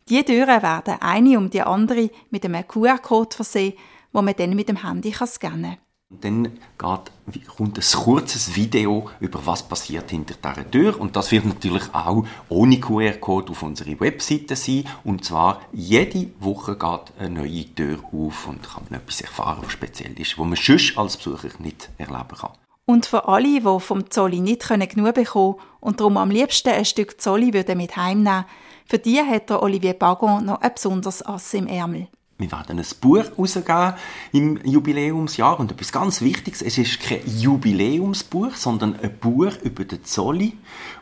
Die 0.08 0.24
Türen 0.24 0.62
werden 0.62 1.02
eine 1.02 1.38
um 1.38 1.50
die 1.50 1.62
andere 1.62 2.10
mit 2.30 2.46
einem 2.46 2.68
QR-Code 2.68 3.36
versehen, 3.36 3.74
wo 4.14 4.22
man 4.22 4.36
dann 4.36 4.56
mit 4.56 4.70
dem 4.70 4.84
Handy 4.84 5.12
scannen 5.12 5.64
kann. 5.64 5.89
Dann 6.12 6.58
geht, 6.80 7.48
kommt 7.56 7.78
ein 7.78 8.04
kurzes 8.04 8.56
Video 8.56 9.10
über 9.20 9.46
was 9.46 9.62
passiert 9.62 10.10
hinter 10.10 10.34
dieser 10.34 10.72
Tür 10.72 11.00
und 11.00 11.16
das 11.16 11.32
wird 11.32 11.46
natürlich 11.46 11.84
auch 11.94 12.26
ohne 12.50 12.80
QR-Code 12.80 13.52
auf 13.52 13.62
unserer 13.62 14.00
Webseite 14.00 14.56
sein 14.56 14.86
und 15.04 15.24
zwar 15.24 15.62
jede 15.72 16.32
Woche 16.40 16.76
geht 16.76 17.14
eine 17.20 17.42
neue 17.42 17.66
Tür 17.76 18.00
auf 18.12 18.48
und 18.48 18.64
kann 18.64 18.86
man 18.90 19.00
etwas 19.02 19.22
erfahren, 19.22 19.60
was 19.64 19.72
speziell 19.72 20.20
ist, 20.20 20.38
wo 20.40 20.46
man 20.46 20.56
sonst 20.56 20.98
als 20.98 21.16
Besucher 21.16 21.50
nicht 21.60 21.90
erleben 22.00 22.38
kann. 22.40 22.54
Und 22.86 23.06
für 23.06 23.28
alle, 23.28 23.62
die 23.62 23.80
vom 23.80 24.10
Zolli 24.10 24.40
nicht 24.40 24.68
genug 24.68 25.14
bekommen 25.14 25.56
und 25.80 26.00
darum 26.00 26.18
am 26.18 26.32
liebsten 26.32 26.70
ein 26.70 26.86
Stück 26.86 27.22
Zolli 27.22 27.52
mit 27.52 27.98
heimnehmen 27.98 28.46
für 28.90 28.98
die 28.98 29.22
hat 29.22 29.52
der 29.52 29.62
Olivier 29.62 29.94
Bagon 29.94 30.46
noch 30.46 30.62
ein 30.62 30.74
besonderes 30.74 31.24
Ass 31.24 31.54
im 31.54 31.68
Ärmel. 31.68 32.08
Wir 32.40 32.50
werden 32.54 32.80
ein 32.80 32.86
Buch 33.02 33.18
herausgeben 33.18 33.96
im 34.32 34.66
Jubiläumsjahr. 34.66 35.60
Und 35.60 35.74
etwas 35.74 35.92
ganz 35.92 36.22
Wichtiges, 36.22 36.62
es 36.62 36.78
ist 36.78 37.02
kein 37.02 37.20
Jubiläumsbuch, 37.26 38.56
sondern 38.56 38.98
ein 38.98 39.18
Buch 39.20 39.52
über 39.62 39.84
den 39.84 40.06
Zolli, 40.06 40.58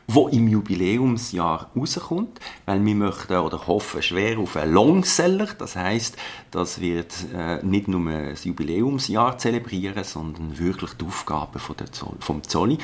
wo 0.08 0.29
im 0.29 0.48
Jubiläumsjahr 0.48 1.70
rauskommt. 1.75 2.39
Weil 2.65 2.84
wir 2.84 2.96
möchten 2.96 3.38
oder 3.38 3.67
hoffen 3.67 4.01
schwer 4.01 4.39
auf 4.39 4.58
einen 4.58 4.74
Longseller. 4.74 5.46
Das 5.60 5.75
heißt, 5.75 6.17
das 6.50 6.82
wird 6.82 7.13
äh, 7.36 7.63
nicht 7.63 7.88
nur 7.88 8.12
das 8.12 8.44
Jubiläumsjahr 8.44 9.38
zelebrieren, 9.38 10.03
sondern 10.03 10.58
wirklich 10.58 10.94
die 10.94 11.06
Aufgaben 11.06 11.60
von 11.60 11.77
der 11.77 11.91
Zoll, 11.91 12.15
vom 12.20 12.41
Zolli, 12.41 12.79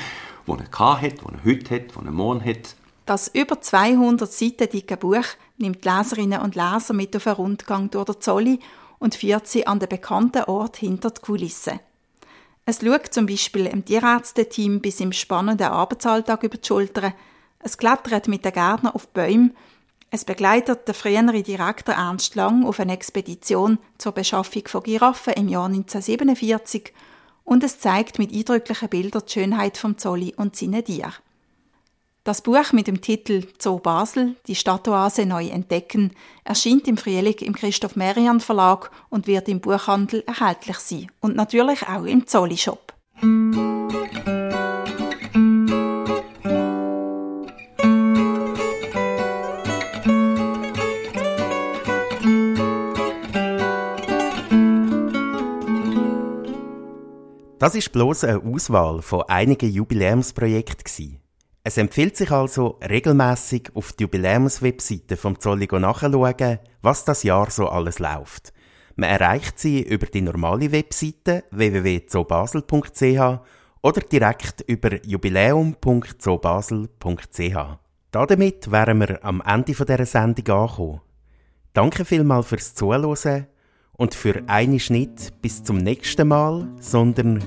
die 0.46 0.52
er 0.52 1.02
hat, 1.02 1.02
die 1.02 1.08
er 1.08 1.44
heute 1.44 1.74
hat, 1.74 2.00
die 2.00 2.04
er 2.04 2.12
morgen 2.12 2.44
hat, 2.44 2.76
das 3.06 3.28
über 3.28 3.60
200 3.60 4.32
Seiten 4.32 4.68
dicke 4.68 4.96
Buch 4.96 5.26
nimmt 5.58 5.84
Leserinnen 5.84 6.40
und 6.40 6.54
Leser 6.54 6.94
mit 6.94 7.14
auf 7.14 7.26
einen 7.26 7.36
Rundgang 7.36 7.90
durch 7.90 8.06
den 8.06 8.20
Zolli 8.20 8.60
und 8.98 9.14
führt 9.14 9.46
sie 9.46 9.66
an 9.66 9.78
den 9.78 9.88
bekannten 9.88 10.44
Ort 10.44 10.76
hinter 10.76 11.10
die 11.10 11.20
Kulissen. 11.20 11.80
Es 12.66 12.80
schaut 12.80 13.12
zum 13.12 13.26
Beispiel 13.26 13.66
im 13.66 13.84
Tierärzteteam 13.84 14.80
bis 14.80 15.00
im 15.00 15.12
spannenden 15.12 15.66
Arbeitsalltag 15.66 16.42
über 16.42 16.56
die 16.56 16.66
Schultern, 16.66 17.12
es 17.58 17.78
klettert 17.78 18.28
mit 18.28 18.44
den 18.44 18.52
Gärtnern 18.52 18.94
auf 18.94 19.08
Bäume, 19.08 19.50
es 20.10 20.24
begleitet 20.24 20.86
der 20.86 20.94
frühere 20.94 21.42
Direktor 21.42 21.94
Ernst 21.94 22.36
Lang 22.36 22.64
auf 22.64 22.78
eine 22.78 22.92
Expedition 22.92 23.78
zur 23.98 24.12
Beschaffung 24.12 24.62
von 24.66 24.82
Giraffen 24.82 25.32
im 25.34 25.48
Jahr 25.48 25.66
1947 25.66 26.92
und 27.42 27.64
es 27.64 27.80
zeigt 27.80 28.18
mit 28.18 28.32
eindrücklichen 28.32 28.88
Bildern 28.88 29.22
die 29.26 29.32
Schönheit 29.32 29.76
vom 29.76 29.98
Zolli 29.98 30.32
und 30.36 30.56
seine 30.56 30.84
Tiere. 30.84 31.14
Das 32.24 32.40
Buch 32.40 32.72
mit 32.72 32.86
dem 32.86 33.02
Titel 33.02 33.46
Zoo 33.58 33.78
Basel, 33.78 34.36
die 34.46 34.54
Stadtoase 34.54 35.26
neu 35.26 35.48
entdecken, 35.48 36.12
erscheint 36.42 36.88
im 36.88 36.96
Frühling 36.96 37.34
im 37.40 37.54
Christoph 37.54 37.96
Merian 37.96 38.40
Verlag 38.40 38.90
und 39.10 39.26
wird 39.26 39.46
im 39.46 39.60
Buchhandel 39.60 40.24
erhältlich 40.26 40.78
sein 40.78 41.10
und 41.20 41.36
natürlich 41.36 41.86
auch 41.86 42.04
im 42.04 42.26
Zolli 42.26 42.56
Shop. 42.56 42.94
Das 57.58 57.74
ist 57.74 57.92
bloß 57.92 58.24
eine 58.24 58.42
Auswahl 58.42 59.02
von 59.02 59.24
einigen 59.28 59.70
Jubiläumsprojekten. 59.70 61.23
Es 61.66 61.78
empfiehlt 61.78 62.14
sich 62.14 62.30
also, 62.30 62.78
regelmäßig 62.86 63.70
auf 63.74 63.94
die 63.94 64.02
Jubiläumswebseite 64.02 65.16
vom 65.16 65.40
Zolligo 65.40 65.78
nachzuschauen, 65.78 66.58
was 66.82 67.06
das 67.06 67.22
Jahr 67.22 67.50
so 67.50 67.68
alles 67.68 68.00
läuft. 68.00 68.52
Man 68.96 69.08
erreicht 69.08 69.58
sie 69.58 69.82
über 69.82 70.04
die 70.04 70.20
normale 70.20 70.72
Webseite 70.72 71.44
www.zobasel.ch 71.50 73.40
oder 73.80 74.00
direkt 74.02 74.60
über 74.66 75.02
jubiläum.zobasel.ch. 75.06 77.56
Damit 78.10 78.70
wären 78.70 79.00
wir 79.00 79.24
am 79.24 79.40
Ende 79.40 79.72
dieser 79.72 80.04
Sendung 80.04 80.46
angekommen. 80.46 81.00
Danke 81.72 82.04
vielmals 82.04 82.46
fürs 82.46 82.74
Zuhören 82.74 83.46
und 83.94 84.14
für 84.14 84.42
einen 84.48 84.80
Schnitt 84.80 85.32
bis 85.40 85.64
zum 85.64 85.78
nächsten 85.78 86.28
Mal, 86.28 86.68
sondern 86.78 87.42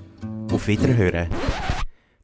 auf 0.52 0.68
Wiederhören. 0.68 1.30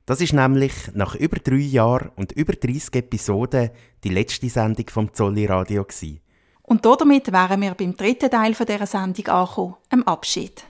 Das 0.05 0.19
ist 0.19 0.33
nämlich 0.33 0.73
nach 0.93 1.15
über 1.15 1.37
drei 1.37 1.55
Jahren 1.55 2.11
und 2.17 2.33
über 2.33 2.53
30 2.53 2.95
Episoden 2.95 3.69
die 4.03 4.09
letzte 4.09 4.49
Sendung 4.49 4.89
vom 4.89 5.13
Zolli 5.13 5.45
Radio 5.45 5.85
gewesen. 5.85 6.19
Und 6.61 6.85
damit 6.85 7.31
wären 7.31 7.61
wir 7.61 7.73
beim 7.73 7.95
dritten 7.95 8.29
Teil 8.29 8.53
dieser 8.53 8.85
Sendung 8.85 9.27
angekommen, 9.27 9.75
dem 9.91 10.03
Abschied. 10.03 10.65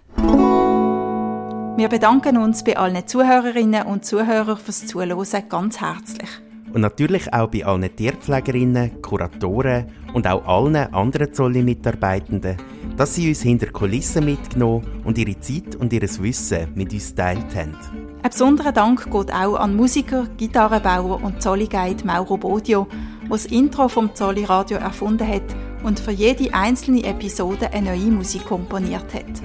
Wir 1.78 1.90
bedanken 1.90 2.38
uns 2.38 2.64
bei 2.64 2.78
allen 2.78 3.08
Zuhörerinnen 3.08 3.88
und 3.88 4.06
Zuhörern 4.06 4.58
fürs 4.58 4.86
Zuhören 4.86 5.50
ganz 5.50 5.82
herzlich. 5.82 6.30
Und 6.72 6.82
natürlich 6.82 7.34
auch 7.34 7.50
bei 7.50 7.66
allen 7.66 7.96
Tierpflegerinnen, 7.96 9.02
Kuratoren 9.02 9.92
und 10.14 10.28
auch 10.28 10.46
allen 10.46 10.76
anderen 10.94 11.34
Zolli-Mitarbeitenden, 11.34 12.58
dass 12.98 13.16
sie 13.16 13.30
uns 13.30 13.42
hinter 13.42 13.68
Kulissen 13.68 14.26
mitgenommen 14.26 15.02
und 15.04 15.18
ihre 15.18 15.40
Zeit 15.40 15.76
und 15.76 15.92
ihr 15.92 16.02
Wissen 16.02 16.72
mit 16.76 16.94
uns 16.94 17.16
teilt 17.16 17.56
haben. 17.56 18.03
Ein 18.24 18.30
besonderer 18.30 18.72
Dank 18.72 19.12
geht 19.12 19.34
auch 19.34 19.56
an 19.58 19.76
Musiker, 19.76 20.28
Gitarrenbauer 20.38 21.22
und 21.22 21.42
Zolli-Guide 21.44 22.06
Mauro 22.06 22.38
Bodio, 22.38 22.88
der 23.24 23.30
das 23.30 23.46
Intro 23.48 23.90
vom 23.90 24.16
Zolli 24.16 24.46
Radio 24.46 24.78
erfunden 24.78 25.28
hat 25.28 25.44
und 25.84 26.00
für 26.00 26.12
jede 26.12 26.54
einzelne 26.54 27.04
Episode 27.04 27.74
eine 27.74 27.92
neue 27.92 28.12
Musik 28.12 28.46
komponiert 28.46 29.14
hat. 29.14 29.44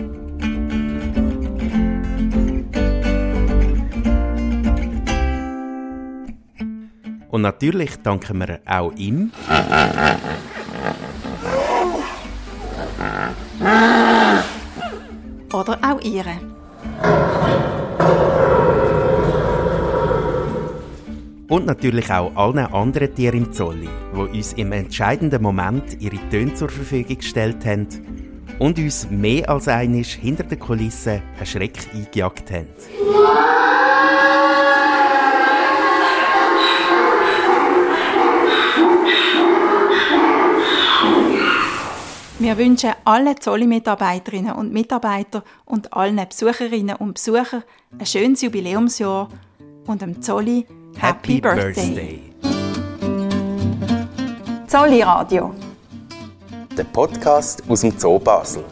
Und 7.30 7.42
natürlich 7.42 7.96
danken 8.04 8.38
wir 8.38 8.60
auch 8.64 8.92
ihm. 8.92 9.32
Oder 15.52 15.78
auch 15.82 16.00
ihre. 16.00 16.38
Und 21.58 21.66
natürlich 21.66 22.08
auch 22.12 22.36
allen 22.36 22.66
anderen 22.72 23.12
Tieren 23.16 23.46
im 23.46 23.52
Zolli, 23.52 23.88
die 24.14 24.38
uns 24.38 24.52
im 24.52 24.70
entscheidenden 24.70 25.42
Moment 25.42 26.00
ihre 26.00 26.16
Töne 26.30 26.54
zur 26.54 26.68
Verfügung 26.68 27.18
gestellt 27.18 27.66
haben 27.66 27.88
und 28.60 28.78
uns 28.78 29.10
mehr 29.10 29.50
als 29.50 29.66
einisch 29.66 30.14
hinter 30.14 30.44
den 30.44 30.60
Kulissen 30.60 31.20
einen 31.36 31.46
Schreck 31.46 31.76
eingejagt 31.92 32.52
haben. 32.52 32.68
Wir 42.38 42.56
wünschen 42.56 42.92
allen 43.04 43.40
Zolli-Mitarbeiterinnen 43.40 44.52
und 44.52 44.72
Mitarbeitern 44.72 45.42
und 45.64 45.92
allen 45.92 46.24
Besucherinnen 46.28 46.94
und 46.94 47.14
Besuchern 47.14 47.64
ein 47.98 48.06
schönes 48.06 48.42
Jubiläumsjahr 48.42 49.28
und 49.88 50.02
dem 50.02 50.22
Zolli 50.22 50.64
Happy. 51.00 51.40
Birthday. 51.40 52.20
Zolli 54.66 55.00
Radio. 55.02 55.54
Der 56.76 56.84
Podcast 56.84 57.62
aus 57.68 57.82
dem 57.82 57.96
Zoo 57.96 58.18
Basel. 58.18 58.64